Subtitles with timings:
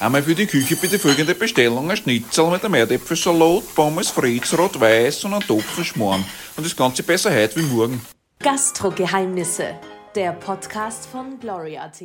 [0.00, 5.24] Einmal für die Küche bitte folgende Bestellung: ein Schnitzel mit einem Erdäpfelsalat, Pommes frites, rot-weiß
[5.24, 6.24] und ein Topfenschmarrn.
[6.56, 8.00] Und das Ganze besser heute wie morgen.
[8.38, 9.74] Gastro-Geheimnisse,
[10.14, 12.00] der Podcast von Glory.at.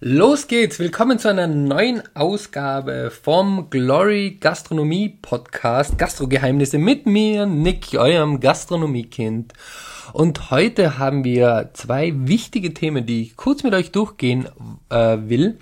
[0.00, 0.80] Los geht's!
[0.80, 9.52] Willkommen zu einer neuen Ausgabe vom Glory Gastronomie Podcast Gastrogeheimnisse mit mir, Nick, eurem Gastronomiekind.
[10.12, 14.48] Und heute haben wir zwei wichtige Themen, die ich kurz mit euch durchgehen
[14.90, 15.60] äh, will.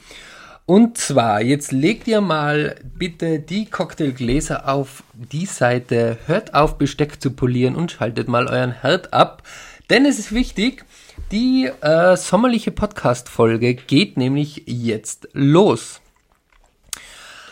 [0.70, 7.20] Und zwar, jetzt legt ihr mal bitte die Cocktailgläser auf die Seite, hört auf Besteck
[7.20, 9.42] zu polieren und schaltet mal euren Herd ab,
[9.90, 10.84] denn es ist wichtig,
[11.32, 16.00] die äh, sommerliche Podcast-Folge geht nämlich jetzt los.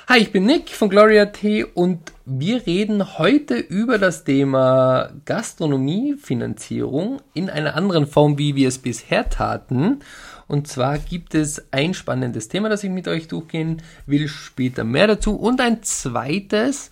[0.06, 7.22] Hi, ich bin Nick von Gloria T und wir reden heute über das Thema Gastronomiefinanzierung
[7.32, 10.00] in einer anderen Form, wie wir es bisher taten.
[10.46, 15.06] Und zwar gibt es ein spannendes Thema, das ich mit euch durchgehen will, später mehr
[15.06, 15.36] dazu.
[15.36, 16.90] Und ein zweites,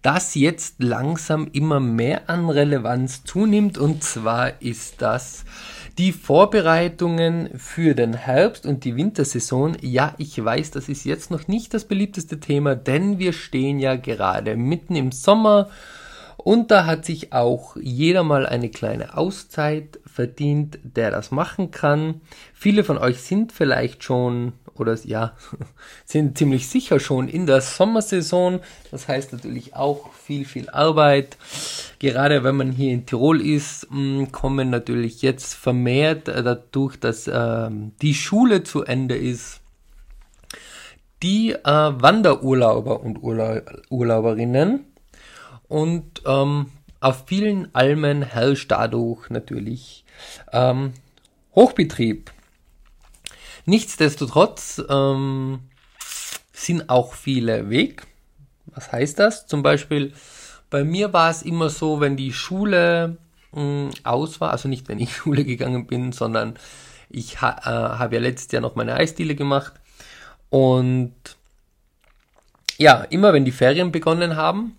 [0.00, 3.76] das jetzt langsam immer mehr an Relevanz zunimmt.
[3.76, 5.44] Und zwar ist das
[5.98, 9.76] die Vorbereitungen für den Herbst und die Wintersaison.
[9.80, 13.96] Ja, ich weiß, das ist jetzt noch nicht das beliebteste Thema, denn wir stehen ja
[13.96, 15.68] gerade mitten im Sommer.
[16.36, 22.20] Und da hat sich auch jeder mal eine kleine Auszeit verdient, der das machen kann.
[22.52, 25.32] Viele von euch sind vielleicht schon oder ja,
[26.04, 28.60] sind ziemlich sicher schon in der Sommersaison.
[28.90, 31.36] Das heißt natürlich auch viel, viel Arbeit.
[31.98, 37.26] Gerade wenn man hier in Tirol ist, mm, kommen natürlich jetzt vermehrt äh, dadurch, dass
[37.26, 37.70] äh,
[38.02, 39.60] die Schule zu Ende ist,
[41.22, 44.84] die äh, Wanderurlauber und Urla Urlauberinnen.
[45.68, 46.66] Und ähm,
[47.00, 50.04] auf vielen Almen herrscht dadurch natürlich
[50.52, 50.92] ähm,
[51.54, 52.30] Hochbetrieb.
[53.66, 55.60] Nichtsdestotrotz ähm,
[56.52, 58.06] sind auch viele weg.
[58.66, 59.46] Was heißt das?
[59.46, 60.12] Zum Beispiel,
[60.70, 63.16] bei mir war es immer so, wenn die Schule
[63.52, 66.58] mh, hm, aus war, also nicht wenn ich Schule gegangen bin, sondern
[67.10, 69.74] ich ha äh, habe ja letztes Jahr noch meine Eisdiele gemacht
[70.50, 71.14] und
[72.76, 74.76] ja, immer wenn die Ferien begonnen haben,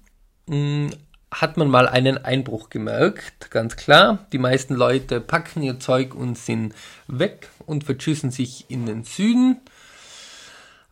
[0.47, 0.89] mh, hm,
[1.31, 4.25] hat man mal einen Einbruch gemerkt, ganz klar.
[4.31, 6.73] Die meisten Leute packen ihr Zeug und sind
[7.07, 9.57] weg und verschüssen sich in den Süden.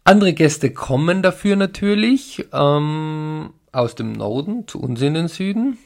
[0.03, 5.77] Andere Gäste kommen dafür natürlich ähm, aus dem Norden zu uns in den Süden.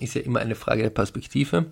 [0.00, 1.66] Ist ja immer eine Frage der Perspektive.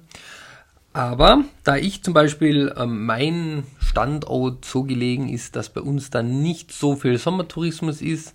[0.92, 6.40] Aber da ich zum Beispiel ähm, mein Standort so gelegen ist, dass bei uns dann
[6.40, 8.32] nicht so viel Sommertourismus ist,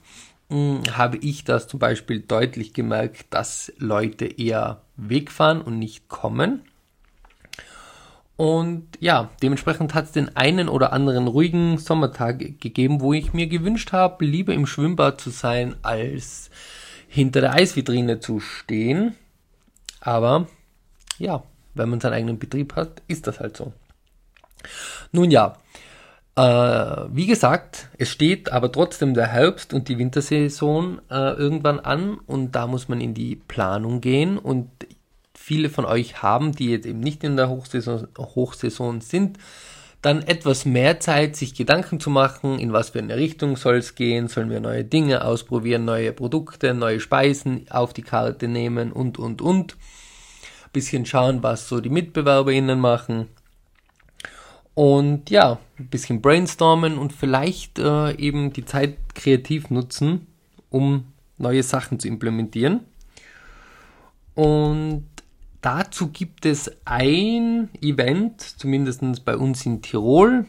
[0.49, 6.63] hm, habe ich das zum Beispiel deutlich gemerkt, dass Leute eher wegfahren und nicht kommen.
[8.39, 13.47] Und ja, dementsprechend hat es den einen oder anderen ruhigen Sommertag gegeben, wo ich mir
[13.47, 16.49] gewünscht habe, lieber im Schwimmbad zu sein, als
[17.09, 19.13] hinter der Eisvitrine zu stehen.
[19.99, 20.47] Aber
[21.17, 23.73] ja, wenn man seinen eigenen Betrieb hat, ist das halt so.
[25.11, 25.57] Nun ja,
[26.38, 26.41] äh,
[27.11, 32.53] wie gesagt, es steht aber trotzdem der Herbst und die Wintersaison äh, irgendwann an und
[32.53, 34.69] da muss man in die Planung gehen und
[35.49, 39.39] viele von euch haben, die jetzt eben nicht in der Hochsaison, Hochsaison sind,
[40.03, 43.95] dann etwas mehr Zeit, sich Gedanken zu machen, in was für eine Richtung soll es
[43.95, 49.17] gehen, sollen wir neue Dinge ausprobieren, neue Produkte, neue Speisen auf die Karte nehmen und,
[49.17, 49.75] und, und.
[50.71, 53.29] Bisschen schauen, was so die MitbewerberInnen machen
[54.75, 60.27] und ja, ein bisschen brainstormen und vielleicht äh, eben die Zeit kreativ nutzen,
[60.69, 61.05] um
[61.39, 62.81] neue Sachen zu implementieren.
[64.35, 65.05] Und
[65.62, 70.46] dazu gibt es ein Event, zumindest bei uns in Tirol,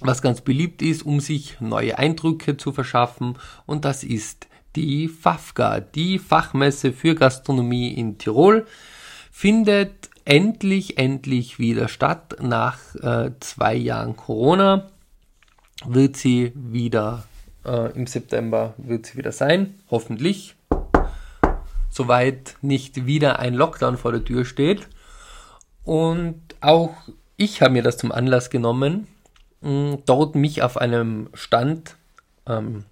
[0.00, 3.38] was ganz beliebt ist, um sich neue Eindrücke zu verschaffen.
[3.66, 8.66] Und das ist die FAFGA, die Fachmesse für Gastronomie in Tirol,
[9.30, 12.36] findet endlich, endlich wieder statt.
[12.40, 14.90] Nach äh, zwei Jahren Corona
[15.86, 17.24] wird sie wieder
[17.64, 20.54] äh, im September wird sie wieder sein, hoffentlich.
[21.92, 24.88] Soweit nicht wieder ein Lockdown vor der Tür steht.
[25.84, 26.94] Und auch
[27.36, 29.06] ich habe mir das zum Anlass genommen,
[29.60, 31.96] mh, dort mich auf einem Stand
[32.48, 32.84] ähm,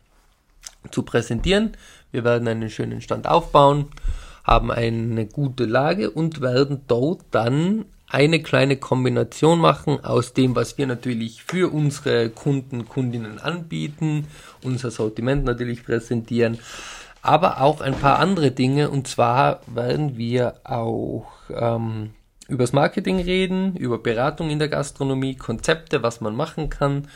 [0.91, 1.77] zu präsentieren.
[2.13, 3.89] Wir werden einen schönen Stand aufbauen
[4.45, 10.77] haben eine gute Lage und werden dort dann eine kleine Kombination machen aus dem, was
[10.77, 14.27] wir natürlich für unsere Kunden, Kundinnen anbieten,
[14.65, 16.59] unser Sortiment natürlich präsentieren,
[17.23, 18.91] aber auch ein paar andere Dinge.
[18.91, 22.11] Und zwar werden wir auch ähm,
[22.49, 27.07] übers Marketing reden, über Beratung in der Gastronomie, Konzepte, was man machen kann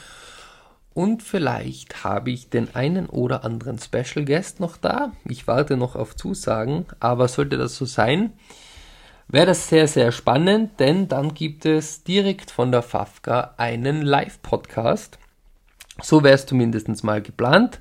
[0.94, 5.12] und vielleicht habe ich den einen oder anderen Special Guest noch da.
[5.24, 8.32] Ich warte noch auf Zusagen, aber sollte das so sein,
[9.26, 15.18] wäre das sehr, sehr spannend, denn dann gibt es direkt von der Fafka einen Live-Podcast.
[16.00, 17.80] So wäre es zumindest mal geplant.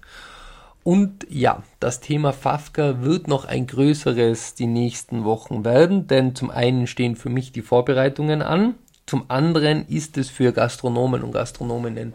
[0.83, 6.51] Und ja, das Thema Fafka wird noch ein größeres die nächsten Wochen werden, denn zum
[6.51, 8.75] einen stehen für mich die Vorbereitungen an,
[9.05, 12.13] zum anderen ist es für Gastronomen und Gastronominnen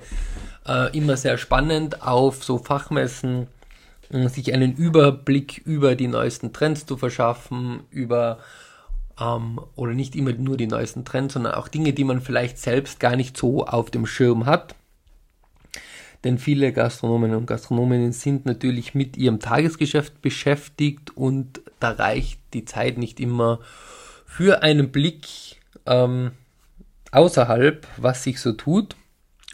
[0.67, 3.47] äh, immer sehr spannend, auf so Fachmessen
[4.11, 8.39] äh, sich einen Überblick über die neuesten Trends zu verschaffen, über
[9.21, 13.01] ähm, oder nicht immer nur die neuesten Trends, sondern auch Dinge, die man vielleicht selbst
[13.01, 14.75] gar nicht so auf dem Schirm hat.
[16.25, 22.65] Denn viele Gastronomen und Gastronominnen sind natürlich mit ihrem Tagesgeschäft beschäftigt und da reicht die
[22.65, 23.61] Zeit nicht immer
[24.27, 25.27] für einen Blick
[25.87, 26.33] ähm,
[27.13, 28.97] außerhalb, was sich so tut.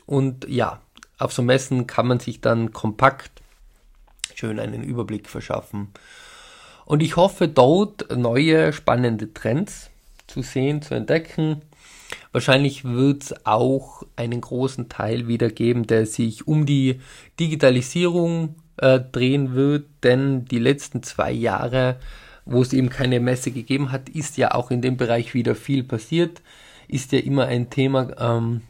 [0.07, 0.81] Und ja,
[1.19, 3.31] auf so Messen kann man sich dann kompakt
[4.35, 5.89] schön einen Überblick verschaffen.
[6.87, 9.91] Und ich hoffe dort neue spannende Trends
[10.27, 11.63] zu sehen, zu entdecken
[12.33, 17.01] Wahrscheinlich wird es auch einen großen Teil wieder geben, der sich um die
[17.39, 21.99] Digitalisierung äh, drehen wird, denn die letzten zwei Jahre,
[22.45, 25.85] wo es eben keine Messe gegeben hat, ist ja auch in dem Bereich wieder viel
[25.85, 26.43] passiert,
[26.89, 28.63] ist ja immer ein Thema, ähm,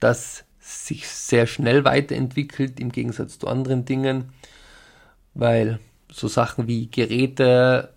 [0.00, 4.32] das sich sehr schnell weiterentwickelt im Gegensatz zu anderen Dingen,
[5.34, 5.80] weil
[6.10, 7.90] so Sachen wie Geräte,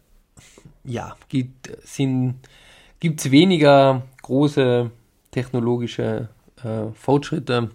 [0.84, 4.90] ja, gibt es weniger große
[5.30, 6.30] technologische
[6.64, 7.70] äh, Fortschritte,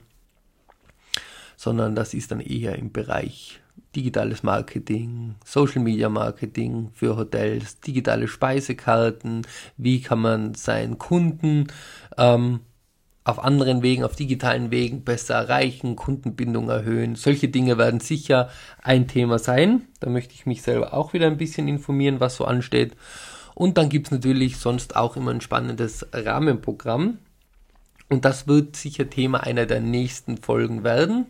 [1.57, 3.61] sondern das ist dann eher im Bereich
[3.95, 11.69] digitales Marketing, Social Media Marketing für Hotels, digitale Speisekarten, wie kann man seinen Kunden
[12.19, 12.61] ähm,
[13.23, 17.15] auf anderen Wegen, auf digitalen Wegen besser erreichen, Kundenbindung erhöhen.
[17.15, 18.49] Solche Dinge werden sicher
[18.83, 19.83] ein Thema sein.
[20.01, 22.97] Da möchte ich mich selber auch wieder ein bisschen informieren, was so ansteht.
[23.61, 27.19] Und dann gibt es natürlich sonst auch immer ein spannendes Rahmenprogramm.
[28.09, 31.27] Und das wird sicher Thema einer der nächsten Folgen werden.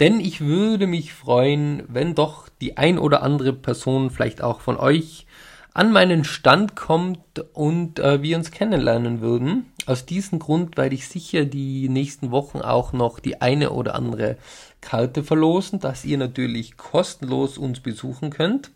[0.00, 4.76] Denn ich würde mich freuen, wenn doch die ein oder andere Person vielleicht auch von
[4.76, 5.28] euch
[5.72, 9.66] an meinen Stand kommt und äh, wir uns kennenlernen würden.
[9.86, 14.36] Aus diesem Grund werde ich sicher die nächsten Wochen auch noch die eine oder andere
[14.80, 18.72] Karte verlosen, dass ihr natürlich kostenlos uns besuchen könnt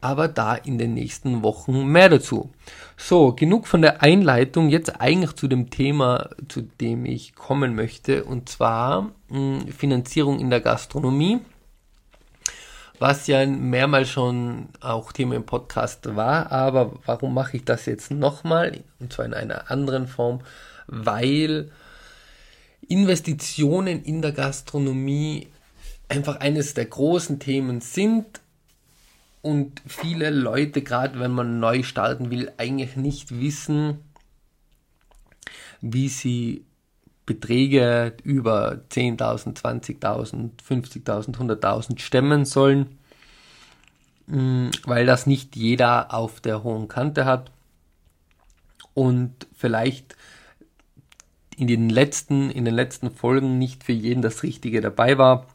[0.00, 2.50] aber da in den nächsten Wochen mehr dazu.
[2.96, 8.24] So, genug von der Einleitung, jetzt eigentlich zu dem Thema, zu dem ich kommen möchte,
[8.24, 11.40] und zwar mh, hm, Finanzierung in der Gastronomie,
[12.98, 18.10] was ja mehrmals schon auch Thema im Podcast war, aber warum mache ich das jetzt
[18.10, 20.40] nochmal, und zwar in einer anderen Form,
[20.86, 21.70] weil
[22.88, 25.48] Investitionen in der Gastronomie
[26.08, 28.40] einfach eines der großen Themen sind
[29.42, 33.98] und viele Leute, gerade wenn man neu starten will, eigentlich nicht wissen,
[35.80, 36.64] wie sie
[37.26, 42.98] Beträge über 10.000, 20.000, 50.000, 100.000 stemmen sollen,
[44.26, 47.50] mm, weil das nicht jeder auf der hohen Kante hat.
[48.94, 50.16] Und vielleicht
[51.56, 55.46] in den letzten, in den letzten Folgen nicht für jeden das Richtige dabei war,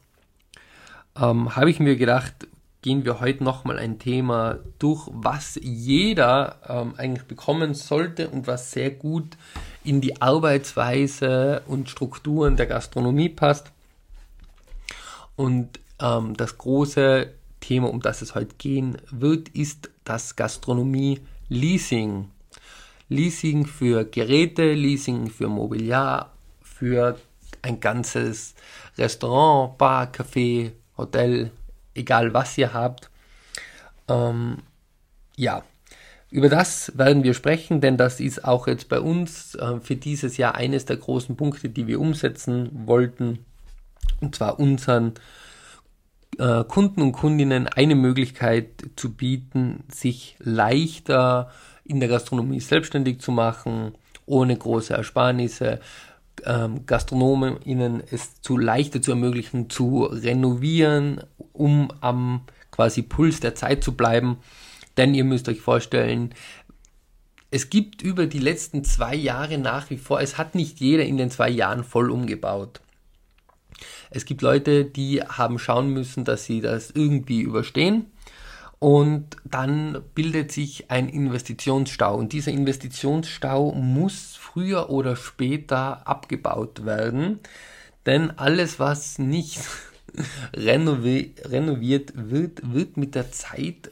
[1.16, 2.48] ähm, habe ich mir gedacht,
[2.82, 8.72] gehen wir heute nochmal ein Thema durch, was jeder ähm, eigentlich bekommen sollte und was
[8.72, 9.38] sehr gut
[9.84, 13.72] in die Arbeitsweise und Strukturen der Gastronomie passt.
[15.36, 22.30] Und ähm, das große Thema, um das es heute gehen wird, ist das Gastronomie-Leasing.
[23.10, 26.32] Leasing für Geräte, Leasing für Mobiliar,
[26.64, 27.20] für
[27.62, 28.56] ein ganzes
[28.98, 31.52] Restaurant, Bar, Café, Hotel,
[31.96, 33.10] egal was ihr habt.
[34.08, 34.58] Ähm,
[35.36, 35.64] ja,
[36.30, 40.38] über das werden wir sprechen, denn das ist auch jetzt bei uns äh, für dieses
[40.38, 43.46] Jahr eines der großen Punkte, die wir umsetzen wollten.
[44.22, 45.14] Und zwar unseren
[46.38, 51.52] äh, Kunden und Kundinnen eine Möglichkeit zu bieten, sich leichter
[51.84, 53.94] in der Gastronomie selbstständig zu machen,
[54.26, 55.82] ohne große Ersparnisse,
[56.46, 63.56] ähm, Gastronomen ihnen es zu leichter zu ermöglichen, zu renovieren, um am quasi Puls der
[63.56, 64.38] Zeit zu bleiben.
[64.98, 66.34] Denn ihr müsst euch vorstellen,
[67.50, 71.18] es gibt über die letzten zwei Jahre nach wie vor, es hat nicht jeder in
[71.18, 72.82] den zwei Jahren voll umgebaut.
[74.10, 78.06] Es gibt Leute, die haben schauen müssen, dass sie das irgendwie überstehen.
[78.80, 82.16] Und dann bildet sich ein Investitionsstau.
[82.16, 87.40] Und dieser Investitionsstau muss früher oder später abgebaut werden.
[88.06, 89.60] denn alles, was nicht
[90.56, 93.92] renoviert wird, wird mit der Zeit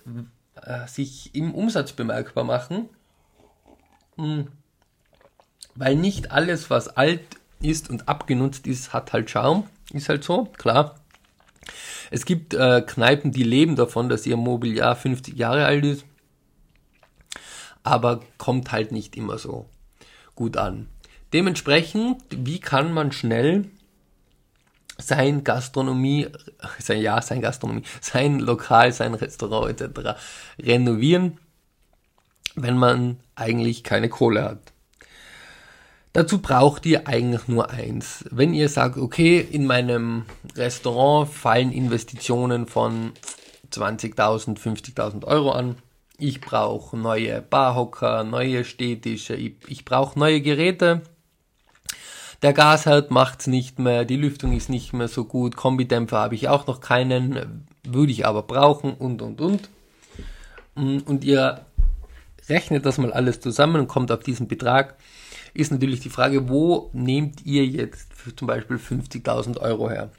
[0.55, 2.89] äh, sich im Umsatz bemerkbar machen.
[4.17, 4.47] Hm.
[5.75, 7.21] Weil nicht alles, was alt
[7.61, 9.67] ist und abgenutzt ist, hat halt Schaum.
[9.93, 10.95] Ist halt so, klar.
[12.09, 16.05] Es gibt äh, Kneipen, die leben davon, dass ihr Mobiliar 50 Jahre alt ist,
[17.83, 19.69] aber kommt halt nicht immer so
[20.39, 20.87] gut an.
[21.33, 23.65] Dementsprechend, wie kann man schnell
[24.97, 26.27] sein Gastronomie,
[26.79, 30.17] sein, ja, sein Gastronomie, sein Lokal, sein Restaurant etc.
[30.57, 31.37] renovieren,
[32.55, 34.73] wenn man eigentlich keine Kohle hat.
[36.13, 38.23] Dazu braucht ihr eigentlich nur eins.
[38.31, 43.11] Wenn ihr sagt, okay, in meinem Restaurant fallen Investitionen von
[43.71, 45.75] 20.000, 50.000 Euro an,
[46.19, 51.01] ich brauche neue Barhocker, neue Städtische, ich, ich brauche neue Geräte,
[52.41, 56.47] der Gasherd macht's nicht mehr, die Lüftung ist nicht mehr so gut, Kombidämpfer habe ich
[56.47, 59.69] auch noch keinen, würde ich aber brauchen und und und.
[60.75, 61.65] Mm, und ihr
[62.47, 64.95] rechnet das mal alles zusammen und kommt auf diesen Betrag,
[65.53, 70.09] ist natürlich die Frage, wo nehmt ihr jetzt zum Beispiel 50.000 Euro her?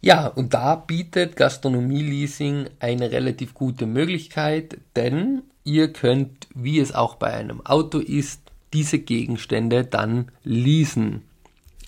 [0.00, 7.16] Ja, und da bietet Gastronomie-Leasing eine relativ gute Möglichkeit, denn ihr könnt, wie es auch
[7.16, 8.40] bei einem Auto ist,
[8.72, 11.22] diese Gegenstände dann leasen.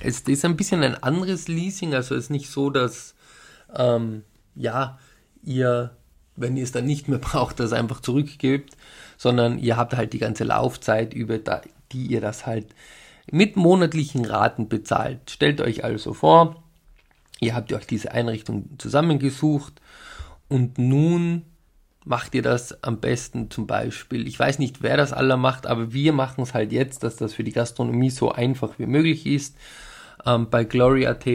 [0.00, 3.14] Es ist ein bisschen ein anderes Leasing, also es ist nicht so, dass
[3.74, 4.98] ähm, ja,
[5.42, 5.96] ihr,
[6.36, 8.76] wenn ihr es dann nicht mehr braucht, das einfach zurückgebt,
[9.16, 12.66] sondern ihr habt halt die ganze Laufzeit, über da, die ihr das halt
[13.30, 15.30] mit monatlichen Raten bezahlt.
[15.30, 16.62] Stellt euch also vor,
[17.42, 19.74] ihr habt euch diese Einrichtung zusammengesucht
[20.48, 21.42] und nun
[22.04, 25.92] macht ihr das am besten zum Beispiel, ich weiß nicht, wer das aller macht, aber
[25.92, 29.56] wir machen es halt jetzt, dass das für die Gastronomie so einfach wie möglich ist.
[30.24, 31.26] Ähm, bei Glory.at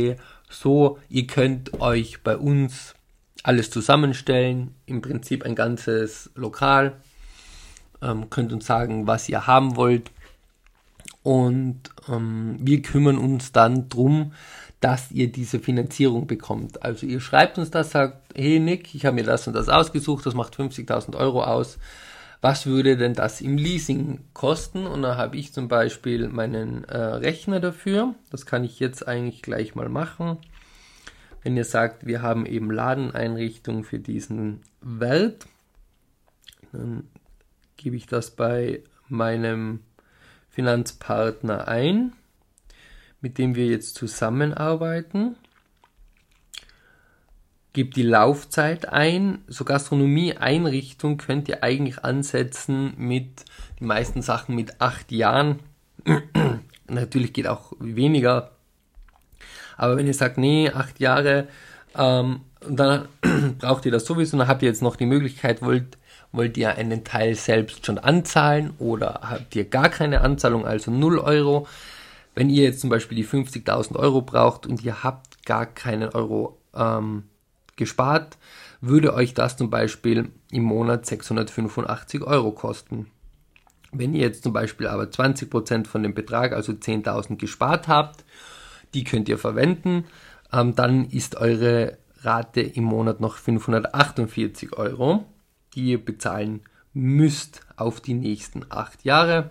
[0.50, 2.96] so, ihr könnt euch bei uns
[3.44, 6.94] alles zusammenstellen, im Prinzip ein ganzes Lokal,
[8.02, 10.12] ähm, könnt uns sagen, was ihr haben wollt
[11.28, 14.32] und ähm, wir kümmern uns dann drum,
[14.80, 16.84] dass ihr diese Finanzierung bekommt.
[16.84, 20.26] Also ihr schreibt uns das, sagt, hey Nick, ich habe mir das und das ausgesucht,
[20.26, 21.80] das macht 50.000 Euro aus.
[22.42, 24.86] Was würde denn das im Leasing kosten?
[24.86, 28.14] Und da habe ich zum Beispiel meinen äh, Rechner dafür.
[28.30, 30.38] Das kann ich jetzt eigentlich gleich mal machen.
[31.42, 35.48] Wenn ihr sagt, wir haben eben Ladeneinrichtung für diesen Welt,
[36.72, 37.08] dann
[37.76, 39.80] gebe ich das bei meinem
[40.50, 42.14] Finanzpartner ein
[43.22, 45.36] mit dem wir jetzt zusammenarbeiten.
[47.74, 49.44] Gebt die Laufzeit ein.
[49.48, 53.46] So Gastronomie-Einrichtung könnt ihr eigentlich ansetzen mit
[53.80, 55.60] die meisten Sachen mit acht Jahren.
[56.88, 58.52] Natürlich geht auch weniger.
[59.78, 61.48] Aber wenn ihr sagt, nee, acht Jahre,
[61.96, 63.08] ähm, dann
[63.60, 65.98] braucht ihr das sowieso, dann habt ihr jetzt noch die Möglichkeit, wollt,
[66.32, 71.20] wollt ihr einen Teil selbst schon anzahlen oder habt ihr gar keine Anzahlung, also 0
[71.20, 71.68] Euro,
[72.38, 76.62] wenn ihr jetzt zum Beispiel die 50.000 Euro braucht und ihr habt gar keinen Euro
[76.76, 77.24] ähm,
[77.78, 78.38] gespart,
[78.80, 83.08] würde euch das zum Beispiel im Monat 685 Euro kosten.
[83.92, 88.24] Wenn ihr jetzt zum Beispiel aber 20% von dem Betrag, also 10.000 gespart habt,
[88.94, 90.06] die könnt ihr verwenden,
[90.54, 95.26] ähm, dann ist eure Rate im Monat noch 548 Euro,
[95.74, 96.62] die ihr bezahlen
[96.94, 99.50] müsst auf die nächsten 8 Jahre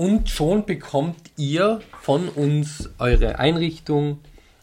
[0.00, 4.20] und schon bekommt ihr von uns eure Einrichtung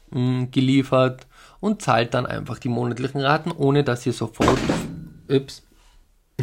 [0.10, 1.28] mh, mm, geliefert
[1.60, 4.58] und zahlt dann einfach die monatlichen Raten, ohne dass ihr sofort,
[5.30, 5.62] ups,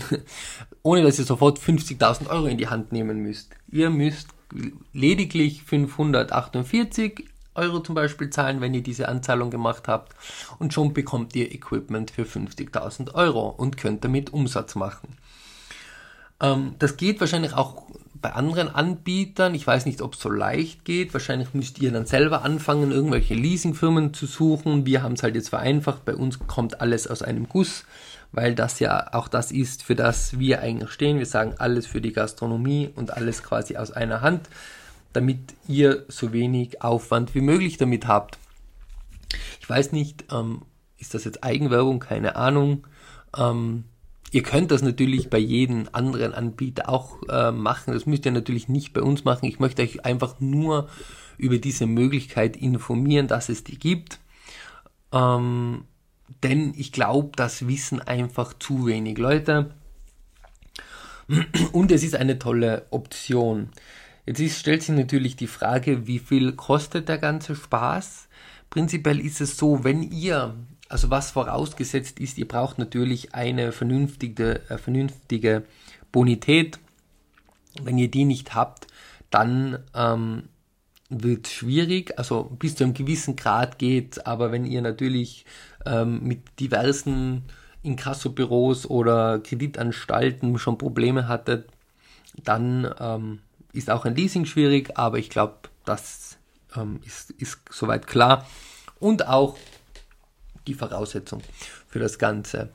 [0.85, 3.57] ohne dass ihr sofort 50.000 Euro in die Hand nehmen müsst.
[3.69, 4.29] Ihr müsst
[4.93, 7.25] lediglich 548
[7.57, 10.15] Euro zum Beispiel zahlen, wenn ihr diese Anzahlung gemacht habt
[10.61, 15.17] und schon bekommt ihr Equipment für 50.000 Euro und könnt damit Umsatz machen.
[16.41, 17.89] Ähm, das geht wahrscheinlich auch
[18.25, 19.55] bei anderen Anbietern.
[19.55, 21.13] Ich weiß nicht, ob es so leicht geht.
[21.13, 24.87] Wahrscheinlich müsst ihr dann selber anfangen, irgendwelche Leasingfirmen zu suchen.
[24.87, 26.07] Wir haben es halt jetzt vereinfacht.
[26.07, 27.85] Bei uns kommt alles aus einem Guss,
[28.33, 31.19] weil das ja auch das ist, für das wir eigentlich stehen.
[31.19, 34.49] Wir sagen alles für die Gastronomie und alles quasi aus einer Hand,
[35.13, 38.39] damit ihr so wenig Aufwand wie möglich damit habt.
[39.61, 40.63] Ich weiß nicht, ähm,
[40.97, 42.01] ist das jetzt Eigenwerbung?
[42.01, 42.87] Keine Ahnung.
[43.37, 43.85] Ähm,
[44.35, 47.95] Ihr könnt das natürlich bei jedem anderen Anbieter auch äh, machen.
[47.95, 49.47] Das müsst ihr natürlich nicht bei uns machen.
[49.47, 50.89] Ich möchte euch einfach nur
[51.39, 54.19] über diese Möglichkeit informieren, dass es die gibt.
[55.13, 55.85] Ähm,
[56.43, 59.71] denn ich glaube, das wissen einfach zu wenig Leute.
[61.71, 63.69] Und es ist eine tolle Option.
[64.27, 68.27] Jetzt ist, stellt sich natürlich die Frage, wie viel kostet der ganze Spaß?
[68.69, 70.57] Prinzipiell ist es so, wenn ihr,
[70.95, 75.65] also was vorausgesetzt ist, ihr braucht natürlich eine vernünftige, äh, vernünftige
[76.13, 76.79] Bonität.
[77.83, 78.87] Wenn ihr die nicht habt,
[79.29, 80.45] dann ähm,
[81.11, 85.47] wird schwierig, also bis zu einem gewissen Grad geht, aber wenn ihr natürlich
[85.85, 87.43] ähm, mit diversen
[87.83, 91.67] Inkassobüros oder Kreditanstalten schon Probleme hattet,
[92.45, 93.41] dann ähm,
[93.73, 96.39] ist auch ein Leasing schwierig, aber ich glaube, das
[96.77, 98.47] ähm, ist, ist soweit klar.
[99.01, 99.57] Und auch
[100.67, 101.43] die Voraussetzung
[101.89, 102.71] für das Ganze.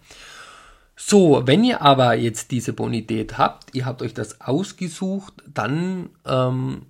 [0.96, 6.88] So, wenn ihr aber jetzt diese Bonität habt, ihr habt euch das ausgesucht, dann ähm,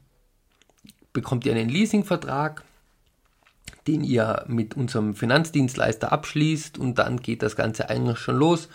[1.13, 2.63] bekommt ihr einen Leasingvertrag,
[3.87, 8.67] den ihr mit unserem Finanzdienstleister abschließt und dann geht das Ganze eigentlich schon los.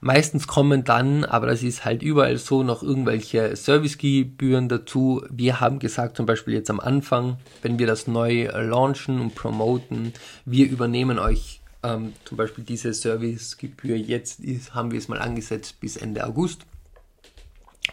[0.00, 5.24] Meistens kommen dann, aber das ist halt überall so, noch irgendwelche Servicegebühren dazu.
[5.30, 10.12] Wir haben gesagt, zum Beispiel jetzt am Anfang, wenn wir das neu launchen und promoten,
[10.44, 13.96] wir übernehmen euch ähm, zum Beispiel diese Servicegebühr.
[13.96, 16.66] Jetzt ist, haben wir es mal angesetzt bis Ende August.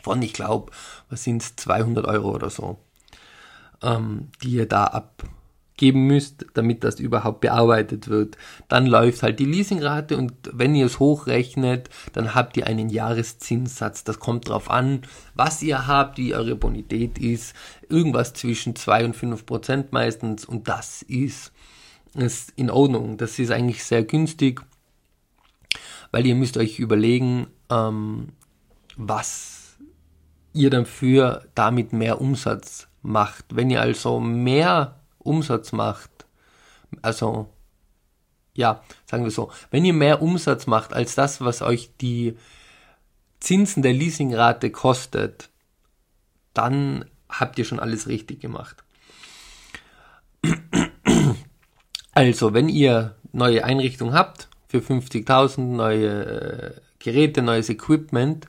[0.02, 0.72] Von, ich glaube,
[1.10, 2.80] was sind es, 200 Euro oder so,
[3.84, 5.24] ähm, die ihr da ab
[5.82, 8.38] geben müsst, damit das überhaupt bearbeitet wird.
[8.68, 14.04] Dann läuft halt die Leasingrate und wenn ihr es hochrechnet, dann habt ihr einen Jahreszinssatz.
[14.04, 15.02] Das kommt drauf an,
[15.34, 17.56] was ihr habt, wie eure Bonität ist.
[17.90, 21.52] Irgendwas zwischen 2 und 5 Prozent meistens und das ist,
[22.14, 23.18] ist in Ordnung.
[23.18, 24.62] Das ist eigentlich sehr günstig,
[26.12, 28.34] weil ihr müsst euch überlegen, ähm,
[28.98, 29.80] was
[30.54, 33.46] ihr dafür damit mehr Umsatz macht.
[33.50, 36.10] Wenn ihr also mehr Umsatz macht,
[37.02, 37.48] also
[38.54, 42.38] ja, sagen wir so, wenn ihr mehr Umsatz macht als das, was euch die
[43.40, 45.50] Zinsen der Leasingrate kostet,
[46.54, 48.84] dann habt ihr schon alles richtig gemacht.
[52.14, 58.48] Also, wenn ihr neue Einrichtungen habt für 50.000, neue äh, Geräte, neues Equipment,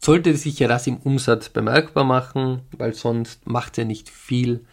[0.00, 4.66] sollte sich ja das im Umsatz bemerkbar machen, weil sonst macht ihr nicht viel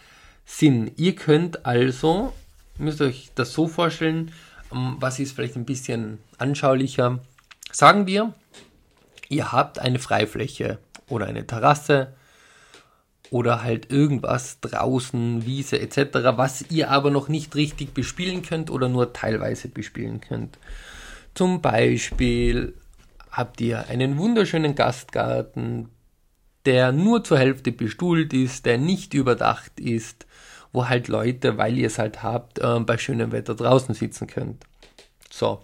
[0.45, 0.91] Sinn.
[0.97, 2.33] Ihr könnt also,
[2.77, 4.31] müsst euch das so vorstellen,
[4.71, 7.19] ähm, was ist vielleicht ein bisschen anschaulicher.
[7.71, 8.33] Sagen wir,
[9.29, 12.13] ihr habt eine Freifläche oder eine Terrasse
[13.29, 18.89] oder halt irgendwas draußen, Wiese etc., was ihr aber noch nicht richtig bespielen könnt oder
[18.89, 20.59] nur teilweise bespielen könnt.
[21.33, 22.73] Zum Beispiel
[23.31, 25.89] habt ihr einen wunderschönen Gastgarten,
[26.65, 30.27] der nur zur Hälfte bestuhlt ist, der nicht überdacht ist,
[30.73, 34.63] wo halt Leute, weil ihr es halt habt, äh, bei schönem Wetter draußen sitzen könnt.
[35.29, 35.61] So.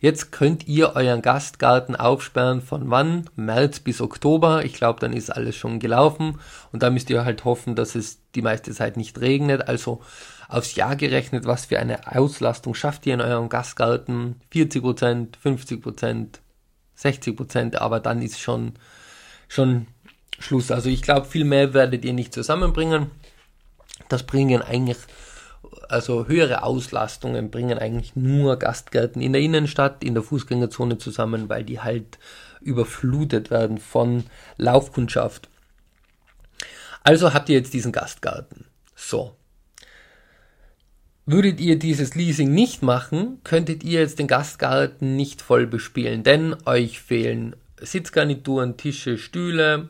[0.00, 3.30] Jetzt könnt ihr euren Gastgarten aufsperren von wann?
[3.36, 4.64] März bis Oktober.
[4.64, 6.40] Ich glaube, dann ist alles schon gelaufen.
[6.72, 9.68] Und da müsst ihr halt hoffen, dass es die meiste Zeit nicht regnet.
[9.68, 10.02] Also
[10.48, 14.40] aufs Jahr gerechnet, was für eine Auslastung schafft ihr in eurem Gastgarten?
[14.52, 16.26] 40%, 50%,
[16.98, 18.72] 60%, aber dann ist schon,
[19.46, 19.86] schon
[20.40, 20.72] Schluss.
[20.72, 23.12] Also ich glaube, viel mehr werdet ihr nicht zusammenbringen
[24.08, 24.98] das bringen eigentlich,
[25.88, 31.64] also höhere Auslastungen bringen eigentlich nur Gastgärten in der Innenstadt, in der Fußgängerzone zusammen, weil
[31.64, 32.18] die halt
[32.60, 34.24] überflutet werden von
[34.56, 35.48] Laufkundschaft.
[37.04, 38.66] Also habt ihr jetzt diesen Gastgarten.
[38.94, 39.34] So.
[41.24, 46.56] Würdet ihr dieses Leasing nicht machen, könntet ihr jetzt den Gastgarten nicht voll bespielen, denn
[46.66, 49.88] euch fehlen Sitzgarnituren, Tische, Stühle,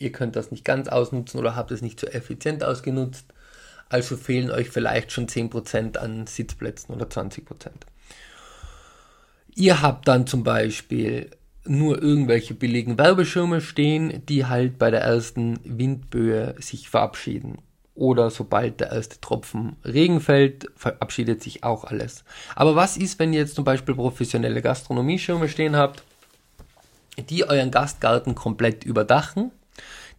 [0.00, 3.26] ihr könnt das nicht ganz ausnutzen oder habt es nicht so effizient ausgenutzt.
[3.88, 7.42] Also fehlen euch vielleicht schon 10% an Sitzplätzen oder 20%.
[9.54, 11.30] Ihr habt dann zum Beispiel
[11.64, 17.58] nur irgendwelche billigen Werbeschirme stehen, die halt bei der ersten Windböe sich verabschieden.
[17.94, 22.24] Oder sobald der erste Tropfen Regen fällt, verabschiedet sich auch alles.
[22.54, 26.02] Aber was ist, wenn ihr jetzt zum Beispiel professionelle Gastronomieschirme stehen habt,
[27.28, 29.50] die euren Gastgarten komplett überdachen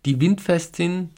[0.05, 1.09] die windfest sind,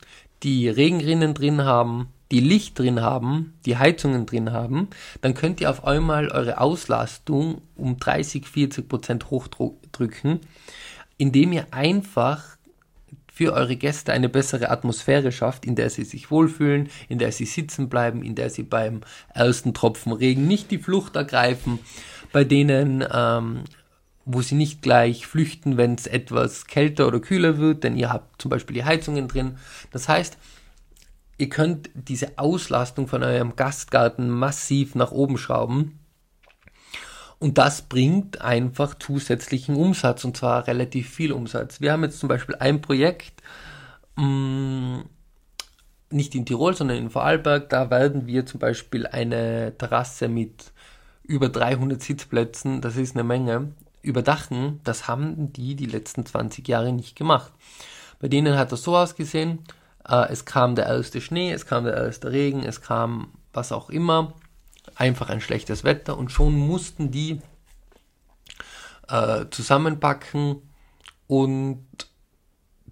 [0.43, 4.89] die Regenrinnen drin haben, die Licht drin haben, die Heizungen drin haben,
[5.21, 10.39] dann könnt ihr auf einmal eure Auslastung um 30, 40 Prozent hochdrücken,
[11.17, 12.57] indem ihr einfach
[13.31, 17.45] für eure Gäste eine bessere Atmosphäre schafft, in der sie sich wohlfühlen, in der sie
[17.45, 19.01] sitzen bleiben, in der sie beim
[19.33, 21.79] ersten Tropfen Regen nicht die Flucht ergreifen,
[22.31, 23.63] bei denen ähm,
[24.25, 28.41] wo sie nicht gleich flüchten, wenn es etwas kälter oder kühler wird, denn ihr habt
[28.41, 29.57] zum Beispiel die Heizungen drin.
[29.91, 30.37] Das heißt,
[31.37, 35.99] ihr könnt diese Auslastung von eurem Gastgarten massiv nach oben schrauben.
[37.39, 41.81] Und das bringt einfach zusätzlichen Umsatz und zwar relativ viel Umsatz.
[41.81, 43.43] Wir haben jetzt zum Beispiel ein Projekt,
[44.15, 45.03] mh,
[46.09, 50.71] nicht in Tirol, sondern in Vorarlberg, da werden wir zum Beispiel eine Terrasse mit
[51.23, 54.79] über 300 Sitzplätzen, das ist eine Menge, überdachen.
[54.83, 57.51] Das haben die die letzten 20 Jahre nicht gemacht.
[58.19, 59.59] Bei denen hat das so ausgesehen,
[60.07, 63.89] äh, es kam der erste Schnee, es kam der erste Regen, es kam was auch
[63.89, 64.33] immer,
[64.95, 67.41] einfach ein schlechtes Wetter und schon mussten die
[69.07, 70.61] äh, zusammenpacken
[71.27, 71.85] und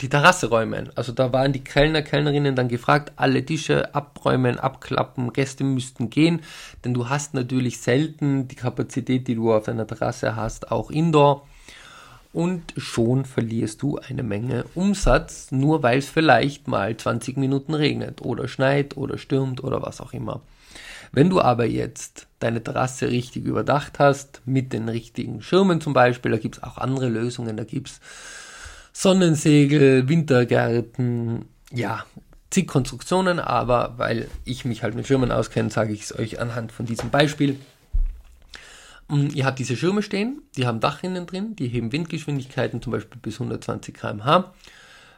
[0.02, 0.90] die Terrasse räumen.
[0.96, 6.42] Also da waren die Kellner, Kellnerinnen dann gefragt, alle Tische abräumen, abklappen, Gäste müssten gehen,
[6.84, 11.48] denn du hast natürlich selten die Kapazität, die du auf einer Terrasse hast, auch indoor.
[12.34, 18.22] Und schon verlierst du eine Menge Umsatz, nur weil es vielleicht mal 20 Minuten regnet
[18.22, 20.42] oder schneit oder stürmt oder was auch immer.
[21.12, 26.32] Wenn du aber jetzt deine Terrasse richtig überdacht hast, mit den richtigen Schirmen zum Beispiel,
[26.32, 28.00] da gibt es auch andere Lösungen, da gibt es
[29.02, 32.06] Sonnensegel, Wintergärten, ja,
[32.52, 36.72] zig Konstruktionen, aber weil ich mich halt mit Schirmen auskenne, sage ich es euch anhand
[36.72, 37.58] von diesem Beispiel.
[39.08, 43.20] Mm, ihr habt diese Schirme stehen, die haben Dachrinnen drin, die heben Windgeschwindigkeiten zum Beispiel
[43.20, 44.54] bis 120 km/h.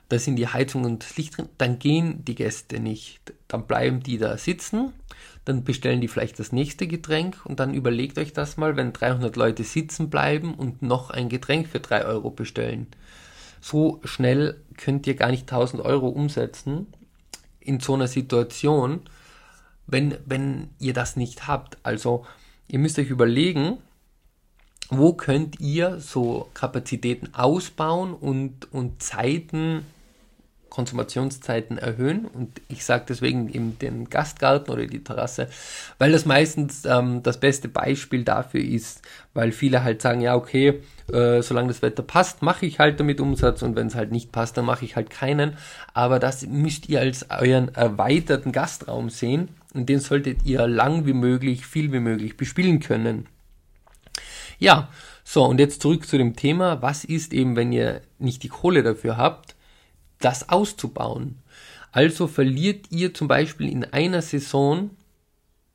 [0.07, 3.33] Da sind die Heizung und Licht drin, dann gehen die Gäste nicht.
[3.49, 4.93] Dann bleiben die da sitzen,
[5.43, 9.35] dann bestellen die vielleicht das nächste Getränk und dann überlegt euch das mal, wenn 300
[9.35, 12.87] Leute sitzen bleiben und noch ein Getränk für 3 Euro bestellen
[13.63, 16.87] so schnell könnt ihr gar nicht 1000 Euro umsetzen
[17.61, 18.99] in so einer Situation,
[19.87, 21.77] wenn, wenn ihr das nicht habt.
[21.81, 22.25] Also
[22.67, 23.77] ihr müsst euch überlegen,
[24.89, 29.85] wo könnt ihr so Kapazitäten ausbauen und, und Zeiten
[30.73, 32.25] Konsumationszeiten erhöhen.
[32.25, 35.47] Und ich sage deswegen eben den Gastgarten oder die Terrasse,
[35.99, 39.03] weil das meistens ähm, das beste Beispiel dafür ist,
[39.35, 40.81] weil viele halt sagen, ja, okay,
[41.11, 44.31] äh, solange das Wetter passt, mache ich halt damit Umsatz und wenn es halt nicht
[44.31, 45.57] passt, dann mache ich halt keinen.
[45.93, 51.13] Aber das müsst ihr als euren erweiterten Gastraum sehen und den solltet ihr lang wie
[51.13, 53.27] möglich, viel wie möglich bespielen können.
[54.57, 54.89] Ja,
[55.23, 58.81] so und jetzt zurück zu dem Thema, was ist eben, wenn ihr nicht die Kohle
[58.81, 59.53] dafür habt?
[60.23, 61.39] Das auszubauen.
[61.91, 64.89] Also verliert ihr zum Beispiel in einer Saison,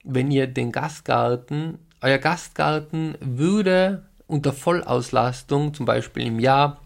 [0.05, 6.81] wenn ihr den Gastgarten, euer Gastgarten würde unter Vollauslastung zum Beispiel im Jahr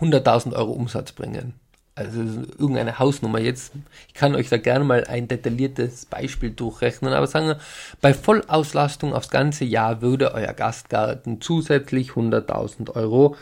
[0.00, 1.54] 100.000 Euro Umsatz bringen.
[1.94, 3.72] Also irgendeine Hausnummer jetzt.
[4.06, 7.60] Ich kann euch da gerne mal ein detailliertes Beispiel durchrechnen, aber sagen wir,
[8.00, 13.34] bei Vollauslastung aufs ganze Jahr würde euer Gastgarten zusätzlich 100.000 Euro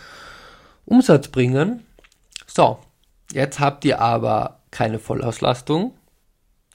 [0.86, 1.85] Umsatz bringen.
[2.56, 2.78] So,
[3.34, 5.92] jetzt habt ihr aber keine Vollauslastung.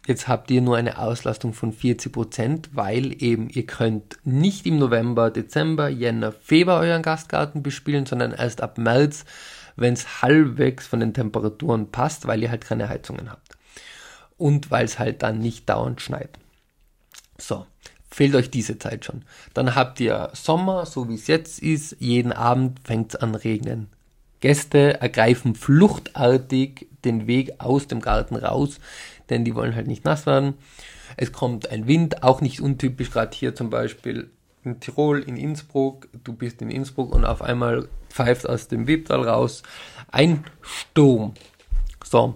[0.06, 5.32] Jetzt habt ihr nur eine Auslastung von 40%, weil eben ihr könnt nicht im November,
[5.32, 9.26] Dezember, Jänner, Februar euren Gastgarten bespielen, sondern erst ab März,
[9.76, 13.58] wenn es halbwegs von den Temperaturen passt, weil ihr halt keine Heizungen habt.
[14.38, 16.38] Und weil es halt dann nicht dauernd schneit.
[17.40, 17.66] So,
[18.08, 19.24] fehlt euch diese Zeit schon.
[19.56, 23.90] Dann habt ihr Sommer, so wie es jetzt ist, jeden Abend fängt es an regnen.
[24.42, 28.80] Gäste ergreifen fluchtartig den Weg aus dem Garten raus,
[29.30, 30.56] denn die wollen halt nicht nass werden.
[31.18, 34.30] Es kommt ein Wind, auch nicht untypisch, gerade hier zum Beispiel
[34.64, 36.08] in Tirol, in Innsbruck.
[36.24, 39.64] Du bist in Innsbruck und auf einmal pfeift aus dem Wipptal raus
[40.12, 41.34] ein Sturm.
[42.04, 42.36] So,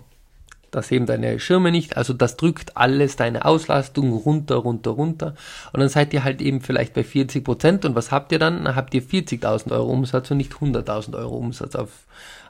[0.76, 5.36] das heben deine Schirme nicht, also das drückt alles deine Auslastung runter, runter, runter
[5.72, 8.66] und dann seid ihr halt eben vielleicht bei 40 Prozent und was habt ihr dann?
[8.66, 11.90] Dann habt ihr 40.000 Euro Umsatz und nicht 100.000 Euro Umsatz auf,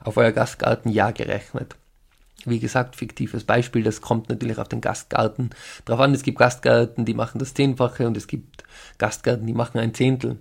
[0.03, 1.75] auf euer Gastgartenjahr gerechnet.
[2.45, 5.51] Wie gesagt, fiktives Beispiel, das kommt natürlich auf den Gastgarten
[5.85, 6.13] drauf an.
[6.15, 8.63] Es gibt Gastgärten, die machen das Zehnfache und es gibt
[8.97, 10.37] Gastgärten, die machen ein Zehntel.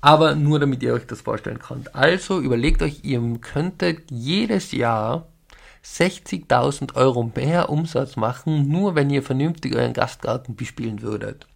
[0.00, 1.96] Aber nur damit ihr euch das vorstellen könnt.
[1.96, 5.26] Also überlegt euch, ihr könntet jedes Jahr
[5.84, 11.46] 60.000 Euro mehr Umsatz machen, nur wenn ihr vernünftig euren Gastgarten bespielen würdet.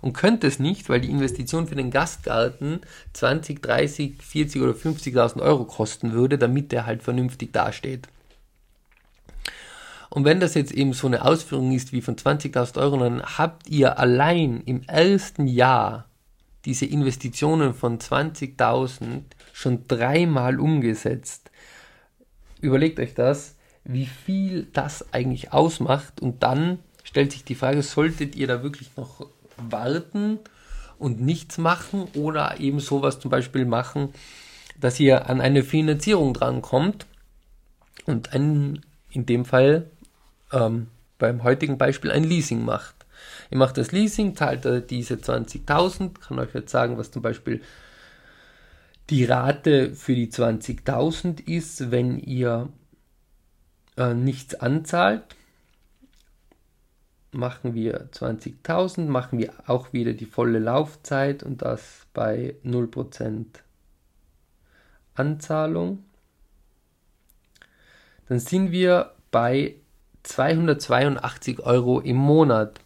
[0.00, 2.80] Und könnt es nicht, weil die Investition für den Gastgarten
[3.14, 8.08] 20, 30, 40 oder 50.000 Euro kosten würde, damit der halt vernünftig dasteht.
[10.10, 13.68] Und wenn das jetzt eben so eine Ausführung ist wie von 20.000 Euro, dann habt
[13.68, 16.04] ihr allein im ersten Jahr
[16.64, 19.22] diese Investitionen von 20.000
[19.52, 21.50] schon dreimal umgesetzt.
[22.60, 23.53] Überlegt euch das
[23.84, 26.20] wie viel das eigentlich ausmacht.
[26.20, 30.38] Und dann stellt sich die Frage, solltet ihr da wirklich noch warten
[30.98, 34.10] und nichts machen oder eben sowas zum Beispiel machen,
[34.80, 37.06] dass ihr an eine Finanzierung drankommt
[38.06, 39.90] und ein, in dem Fall
[40.52, 42.94] ähm, beim heutigen Beispiel ein Leasing macht.
[43.50, 47.62] Ihr macht das Leasing, zahlt diese 20.000, kann euch jetzt sagen, was zum Beispiel
[49.10, 52.68] Die Rate für die 20.000 ist, wenn ihr
[53.96, 55.22] äh, nichts anzahlt,
[57.32, 63.46] machen wir 20.000, machen wir auch wieder die volle Laufzeit und das bei 0%
[65.14, 66.04] Anzahlung.
[68.28, 69.74] Dann sind wir bei
[70.22, 72.80] 282 Euro im Monat.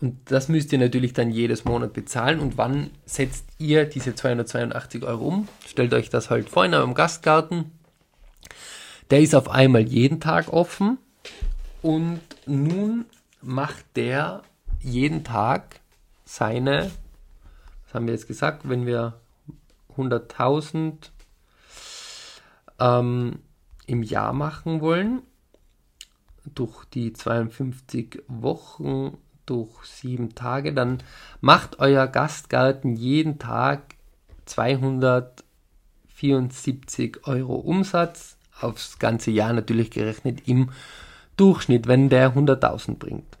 [0.00, 2.40] Und das müsst ihr natürlich dann jedes Monat bezahlen.
[2.40, 5.48] Und wann setzt ihr diese 282 Euro um?
[5.66, 7.70] Stellt euch das halt vor in eurem Gastgarten.
[9.10, 10.98] Der ist auf einmal jeden Tag offen.
[11.82, 13.04] Und nun
[13.42, 14.42] macht der
[14.80, 15.80] jeden Tag
[16.24, 16.90] seine,
[17.84, 19.20] was haben wir jetzt gesagt, wenn wir
[19.96, 21.10] 100.000
[22.80, 23.40] ähm,
[23.86, 25.22] im Jahr machen wollen,
[26.54, 31.02] durch die 52 Wochen, durch sieben Tage, dann
[31.40, 33.96] macht euer Gastgarten jeden Tag
[34.46, 40.70] 274 Euro Umsatz, aufs ganze Jahr natürlich gerechnet im
[41.36, 43.36] Durchschnitt, wenn der 100.000 bringt.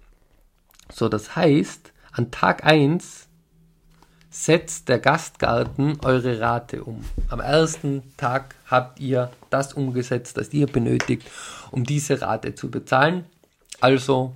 [0.92, 3.28] So, das heißt, an Tag 1
[4.30, 7.04] setzt der Gastgarten eure Rate um.
[7.28, 11.30] Am ersten Tag habt ihr das umgesetzt, das ihr benötigt,
[11.70, 13.24] um diese Rate zu bezahlen.
[13.80, 14.34] Also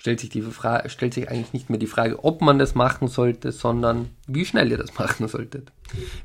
[0.00, 3.06] stellt sich, die Frage, stellt sich eigentlich nicht mehr die Frage, ob man das machen
[3.06, 5.72] sollte, sondern wie schnell ihr das machen solltet.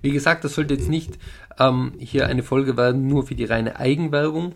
[0.01, 1.19] Wie gesagt, das sollte jetzt nicht
[1.59, 4.53] ähm, hier eine Folge werden nur für die reine Eigenwerbung,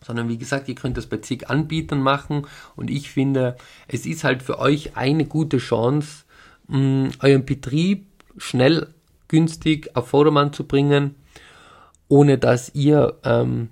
[0.00, 4.24] sondern wie gesagt, ihr könnt das bei zig Anbietern machen und ich finde, es ist
[4.24, 6.24] halt für euch eine gute Chance,
[6.68, 8.06] mh, euren Betrieb
[8.38, 8.88] schnell,
[9.28, 11.14] günstig auf Vordermann zu bringen,
[12.08, 13.68] ohne dass ihr ähm,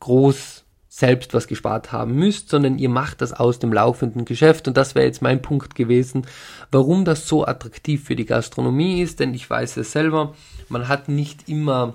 [0.00, 0.63] groß
[0.96, 4.68] selbst was gespart haben müsst, sondern ihr macht das aus dem laufenden Geschäft.
[4.68, 6.24] Und das wäre jetzt mein Punkt gewesen,
[6.70, 10.36] warum das so attraktiv für die Gastronomie ist, denn ich weiß es selber,
[10.68, 11.94] man hat nicht immer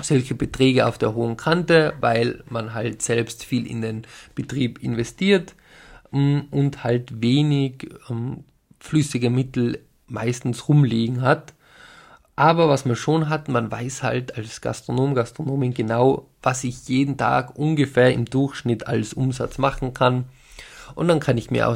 [0.00, 5.54] solche Beträge auf der hohen Kante, weil man halt selbst viel in den Betrieb investiert
[6.10, 8.44] mm, und halt wenig ähm,
[8.80, 11.52] flüssige Mittel meistens rumliegen hat.
[12.34, 17.16] Aber was man schon hat, man weiß halt als Gastronom, Gastronomin genau, was ich jeden
[17.16, 20.26] Tag ungefähr im Durchschnitt als Umsatz machen kann.
[20.94, 21.68] Und dann kann ich mir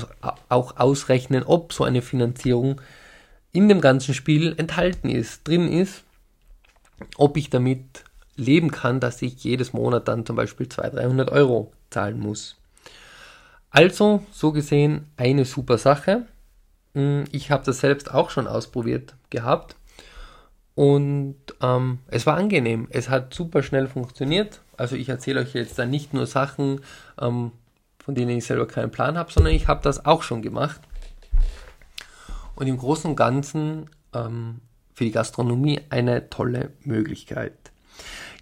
[0.49, 2.81] auch ausrechnen, ob so eine Finanzierung
[3.51, 6.05] in dem ganzen Spiel enthalten ist, drin ist,
[7.17, 8.05] ob ich damit
[8.37, 12.57] leben kann, dass ich jedes Monat dann zum Beispiel 200, 300 Euro zahlen muss.
[13.71, 16.27] Also, so gesehen, eine super Sache.
[16.95, 19.75] Mm, ich habe das selbst auch schon ausprobiert gehabt
[20.75, 22.89] und ähm, es war angenehm.
[22.91, 24.61] Es hat super schnell funktioniert.
[24.77, 26.81] Also ich erzähle euch jetzt dann nicht nur Sachen,
[27.21, 27.53] ähm,
[27.99, 30.81] von denen ich selber keinen Plan habe, sondern ich habe das auch schon gemacht.
[32.55, 34.61] Und im Großen und Ganzen ähm,
[34.95, 37.55] für die Gastronomie eine tolle Möglichkeit.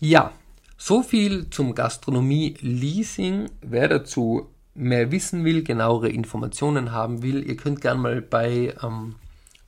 [0.00, 0.32] Ja,
[0.76, 3.50] so viel zum Gastronomie-Leasing.
[3.60, 9.16] Wer dazu mehr wissen will, genauere Informationen haben will, ihr könnt gerne mal bei ähm,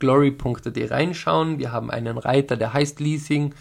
[0.00, 1.58] glory.de reinschauen.
[1.58, 3.54] Wir haben einen Reiter, der heißt Leasing.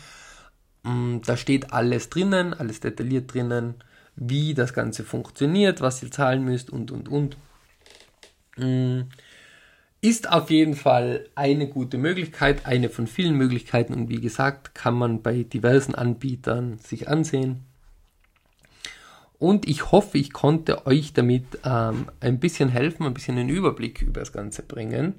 [0.83, 3.75] Ähm, da steht alles drinnen, alles detailliert drinnen,
[4.15, 7.37] wie das Ganze funktioniert, was ihr zahlen müsst und und und.
[8.57, 9.09] Ähm,
[10.01, 14.93] ist auf jeden Fall eine gute Möglichkeit, eine von vielen Möglichkeiten und wie gesagt, kann
[14.93, 17.65] man bei diversen Anbietern sich ansehen.
[19.39, 24.01] Und ich hoffe, ich konnte euch damit ähm, ein bisschen helfen, ein bisschen einen Überblick
[24.01, 25.15] über das Ganze bringen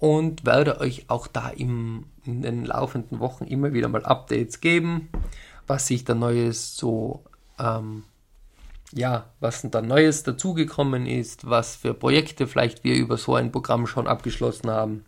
[0.00, 5.08] und werde euch auch da im, in den laufenden Wochen immer wieder mal Updates geben,
[5.66, 7.24] was sich da Neues so,
[7.58, 8.02] ähm,
[8.92, 13.86] ja, was da Neues dazugekommen ist, was für Projekte vielleicht wir über so ein Programm
[13.86, 15.04] schon abgeschlossen haben.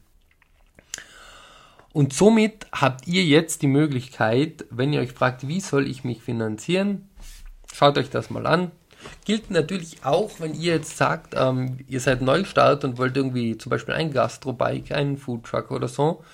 [1.92, 6.22] Und somit habt ihr jetzt die Möglichkeit, wenn ihr euch fragt, wie soll ich mich
[6.22, 7.08] finanzieren,
[7.72, 8.70] Schaut euch das mal an.
[9.24, 13.70] Gilt natürlich auch, wenn ihr jetzt sagt, ähm, ihr seid Neustart und wollt irgendwie zum
[13.70, 16.24] Beispiel ein Gastrobike, einen Foodtruck oder so,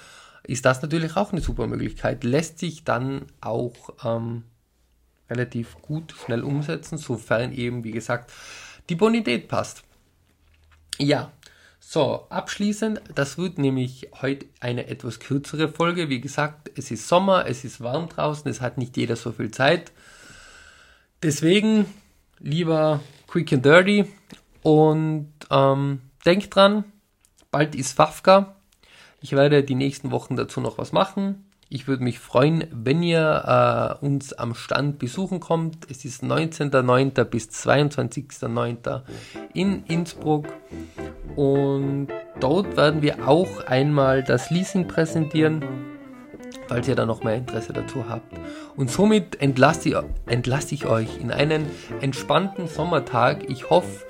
[0.45, 2.25] ist das natürlich auch eine super Möglichkeit.
[2.25, 4.45] Lässt sich dann auch ähm,
[5.29, 8.33] relativ gut schnell umsetzen, sofern eben, wie gesagt,
[8.89, 9.83] die Bonität passt.
[10.99, 11.31] Ja,
[11.91, 16.09] so, abschließend, das wird nämlich heute eine etwas kürzere Folge.
[16.11, 19.51] Wie gesagt, es ist Sommer, es ist warm draußen, es hat nicht jeder so viel
[19.51, 19.93] Zeit.
[21.23, 21.87] Deswegen
[22.41, 24.07] lieber quick and dirty
[24.63, 26.85] und ähm, denkt dran,
[27.51, 28.57] bald ist Fafka.
[29.21, 31.45] Ich werde die nächsten Wochen dazu noch was machen.
[31.71, 35.91] Ich würde mich freuen, wenn ihr äh, uns am Stand besuchen kommt.
[35.91, 37.25] Es ist 19.09.
[37.25, 39.03] bis 22.09.
[39.53, 40.47] in Innsbruck.
[41.37, 42.09] Und
[42.41, 45.63] dort werden wir auch einmal das Leasing präsentieren.
[46.69, 48.33] Falls ihr da noch mehr Interesse dazu habt.
[48.77, 51.67] Und somit entlasse ich, entlasse ich euch in einen
[52.01, 53.49] entspannten Sommertag.
[53.49, 54.05] Ich hoffe,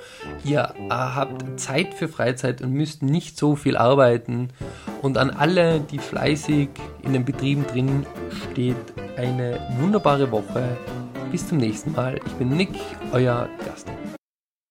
[0.45, 4.49] ihr äh, habt Zeit für Freizeit und müsst nicht so viel arbeiten.
[5.03, 6.69] Und an alle, die fleißig
[7.03, 8.07] in den Betrieben drin
[8.51, 8.77] steht,
[9.17, 10.77] eine wunderbare Woche.
[11.31, 12.21] Bis zum nächsten Mal.
[12.27, 12.71] Ich bin Nick,
[13.13, 13.87] euer Gast.